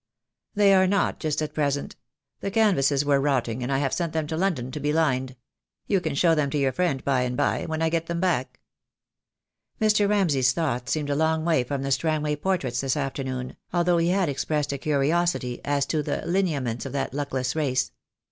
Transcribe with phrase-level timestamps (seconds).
[0.55, 1.95] "They are not just at present.
[2.39, 5.35] The canvases were rotting, and I have sent them to London to be lined.
[5.85, 8.59] You can show them to your friend by and by, when I get them back."
[9.79, 10.09] Mr.
[10.09, 14.27] Ramsay's thoughts seemed a long way from the Strangway portraits this afternoon, although he had
[14.27, 17.91] ex pressed a curiosity as to the lineaments of that luckless race.